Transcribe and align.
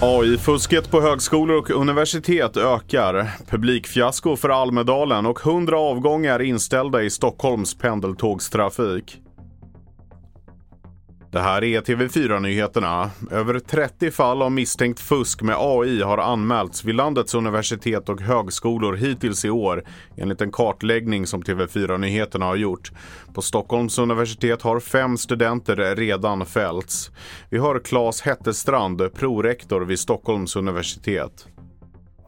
AI-fusket 0.00 0.90
på 0.90 1.00
högskolor 1.00 1.56
och 1.56 1.70
universitet 1.70 2.56
ökar. 2.56 3.30
Publikfiasko 3.46 4.36
för 4.36 4.48
Almedalen 4.48 5.26
och 5.26 5.46
100 5.46 5.78
avgångar 5.78 6.42
inställda 6.42 7.02
i 7.02 7.10
Stockholms 7.10 7.78
pendeltågstrafik. 7.78 9.18
Det 11.38 11.42
här 11.42 11.64
är 11.64 11.80
TV4-nyheterna. 11.80 13.10
Över 13.30 13.58
30 13.58 14.10
fall 14.10 14.42
av 14.42 14.52
misstänkt 14.52 15.00
fusk 15.00 15.42
med 15.42 15.56
AI 15.58 16.02
har 16.02 16.18
anmälts 16.18 16.84
vid 16.84 16.94
landets 16.94 17.34
universitet 17.34 18.08
och 18.08 18.20
högskolor 18.20 18.94
hittills 18.94 19.44
i 19.44 19.50
år 19.50 19.84
enligt 20.16 20.40
en 20.40 20.52
kartläggning 20.52 21.26
som 21.26 21.42
TV4-nyheterna 21.42 22.44
har 22.44 22.56
gjort. 22.56 22.90
På 23.34 23.42
Stockholms 23.42 23.98
universitet 23.98 24.62
har 24.62 24.80
fem 24.80 25.16
studenter 25.16 25.96
redan 25.96 26.46
fällts. 26.46 27.10
Vi 27.50 27.58
har 27.58 27.78
Claes 27.78 28.20
Hettestrand, 28.22 29.14
prorektor 29.14 29.80
vid 29.80 29.98
Stockholms 29.98 30.56
universitet. 30.56 31.46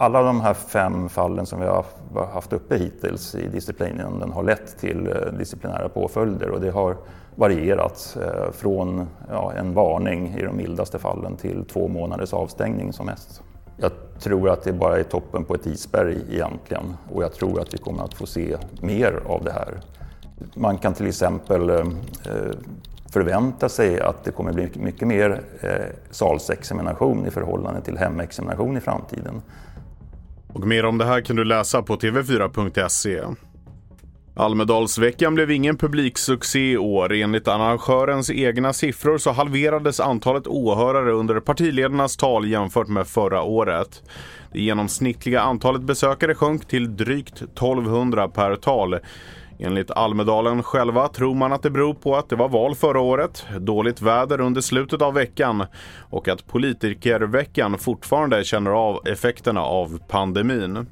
Alla 0.00 0.22
de 0.22 0.40
här 0.40 0.54
fem 0.54 1.08
fallen 1.08 1.46
som 1.46 1.60
vi 1.60 1.66
har 1.66 1.84
haft 2.32 2.52
uppe 2.52 2.76
hittills 2.76 3.34
i 3.34 3.48
disciplinen 3.48 4.32
har 4.32 4.42
lett 4.42 4.78
till 4.78 5.06
eh, 5.06 5.38
disciplinära 5.38 5.88
påföljder 5.88 6.50
och 6.50 6.60
det 6.60 6.70
har 6.70 6.96
varierat 7.34 8.16
eh, 8.22 8.52
från 8.52 9.06
ja, 9.28 9.52
en 9.52 9.74
varning 9.74 10.34
i 10.38 10.42
de 10.42 10.56
mildaste 10.56 10.98
fallen 10.98 11.36
till 11.36 11.64
två 11.64 11.88
månaders 11.88 12.32
avstängning 12.32 12.92
som 12.92 13.06
mest. 13.06 13.42
Jag 13.76 13.90
tror 14.20 14.50
att 14.50 14.62
det 14.62 14.72
bara 14.72 14.98
är 14.98 15.02
toppen 15.02 15.44
på 15.44 15.54
ett 15.54 15.66
isberg 15.66 16.16
egentligen 16.30 16.96
och 17.12 17.22
jag 17.22 17.32
tror 17.32 17.60
att 17.60 17.74
vi 17.74 17.78
kommer 17.78 18.04
att 18.04 18.14
få 18.14 18.26
se 18.26 18.56
mer 18.80 19.20
av 19.26 19.44
det 19.44 19.52
här. 19.52 19.80
Man 20.54 20.78
kan 20.78 20.94
till 20.94 21.06
exempel 21.06 21.70
eh, 21.70 21.84
förvänta 23.10 23.68
sig 23.68 24.00
att 24.00 24.24
det 24.24 24.30
kommer 24.30 24.52
bli 24.52 24.70
mycket 24.74 25.08
mer 25.08 25.42
salsexamination 26.10 27.26
i 27.26 27.30
förhållande 27.30 27.80
till 27.80 27.98
hemexamination 27.98 28.76
i 28.76 28.80
framtiden. 28.80 29.42
Och 30.52 30.66
mer 30.66 30.84
om 30.84 30.98
det 30.98 31.04
här 31.04 31.20
kan 31.20 31.36
du 31.36 31.44
läsa 31.44 31.82
på 31.82 31.96
tv4.se. 31.96 33.20
Almedalsveckan 34.38 35.34
blev 35.34 35.50
ingen 35.50 35.76
publiksuccé 35.76 36.72
i 36.72 36.78
år. 36.78 37.12
Enligt 37.12 37.48
arrangörens 37.48 38.30
egna 38.30 38.72
siffror 38.72 39.18
så 39.18 39.32
halverades 39.32 40.00
antalet 40.00 40.46
åhörare 40.46 41.12
under 41.12 41.40
partiledarnas 41.40 42.16
tal 42.16 42.48
jämfört 42.48 42.88
med 42.88 43.06
förra 43.06 43.42
året. 43.42 44.02
Det 44.52 44.60
genomsnittliga 44.60 45.40
antalet 45.40 45.82
besökare 45.82 46.34
sjönk 46.34 46.68
till 46.68 46.96
drygt 46.96 47.42
1200 47.42 48.28
per 48.28 48.56
tal. 48.56 48.98
Enligt 49.60 49.90
Almedalen 49.90 50.62
själva 50.62 51.08
tror 51.08 51.34
man 51.34 51.52
att 51.52 51.62
det 51.62 51.70
beror 51.70 51.94
på 51.94 52.16
att 52.16 52.28
det 52.28 52.36
var 52.36 52.48
val 52.48 52.74
förra 52.74 53.00
året, 53.00 53.46
dåligt 53.58 54.02
väder 54.02 54.40
under 54.40 54.60
slutet 54.60 55.02
av 55.02 55.14
veckan 55.14 55.64
och 56.10 56.28
att 56.28 56.46
politikerveckan 56.46 57.78
fortfarande 57.78 58.44
känner 58.44 58.70
av 58.70 59.08
effekterna 59.08 59.62
av 59.62 59.98
pandemin. 60.08 60.86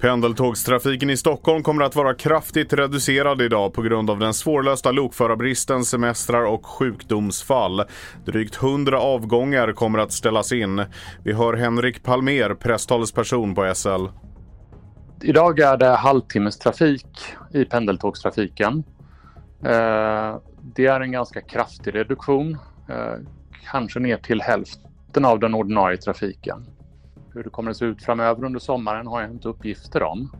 Pendeltågstrafiken 0.00 1.10
i 1.10 1.16
Stockholm 1.16 1.62
kommer 1.62 1.84
att 1.84 1.96
vara 1.96 2.14
kraftigt 2.14 2.72
reducerad 2.72 3.42
idag 3.42 3.72
på 3.72 3.82
grund 3.82 4.10
av 4.10 4.18
den 4.18 4.34
svårlösta 4.34 4.92
lokförarbristen, 4.92 5.84
semestrar 5.84 6.44
och 6.44 6.66
sjukdomsfall. 6.66 7.82
Drygt 8.24 8.62
100 8.62 9.00
avgångar 9.00 9.72
kommer 9.72 9.98
att 9.98 10.12
ställas 10.12 10.52
in. 10.52 10.84
Vi 11.24 11.32
hör 11.32 11.54
Henrik 11.54 12.02
Palmer, 12.02 12.54
presstalesperson 12.54 13.54
på 13.54 13.74
SL. 13.74 14.06
Idag 15.22 15.60
är 15.60 15.76
det 15.76 15.86
halvtimmestrafik 15.86 17.06
i 17.50 17.64
pendeltågstrafiken. 17.64 18.84
Eh, 19.64 20.36
det 20.62 20.86
är 20.86 21.00
en 21.00 21.12
ganska 21.12 21.40
kraftig 21.40 21.94
reduktion, 21.94 22.58
eh, 22.88 23.14
kanske 23.70 24.00
ner 24.00 24.16
till 24.16 24.42
hälften 24.42 25.24
av 25.24 25.38
den 25.40 25.54
ordinarie 25.54 25.96
trafiken. 25.96 26.66
Hur 27.34 27.44
det 27.44 27.50
kommer 27.50 27.70
att 27.70 27.76
se 27.76 27.84
ut 27.84 28.02
framöver 28.02 28.44
under 28.44 28.60
sommaren 28.60 29.06
har 29.06 29.20
jag 29.20 29.30
inte 29.30 29.48
uppgifter 29.48 30.02
om. 30.02 30.30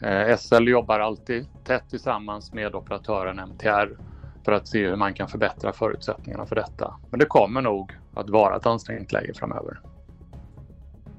Eh, 0.00 0.36
SL 0.36 0.68
jobbar 0.68 1.00
alltid 1.00 1.46
tätt 1.64 1.90
tillsammans 1.90 2.52
med 2.52 2.74
operatören 2.74 3.38
MTR 3.38 3.96
för 4.44 4.52
att 4.52 4.68
se 4.68 4.88
hur 4.88 4.96
man 4.96 5.14
kan 5.14 5.28
förbättra 5.28 5.72
förutsättningarna 5.72 6.46
för 6.46 6.56
detta. 6.56 6.94
Men 7.10 7.20
det 7.20 7.26
kommer 7.26 7.62
nog 7.62 7.92
att 8.14 8.30
vara 8.30 8.56
ett 8.56 8.66
ansträngt 8.66 9.12
läge 9.12 9.34
framöver. 9.34 9.80